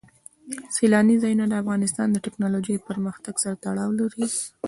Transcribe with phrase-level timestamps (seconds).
[0.75, 4.25] سیلانی ځایونه د افغانستان د تکنالوژۍ پرمختګ سره تړاو لري.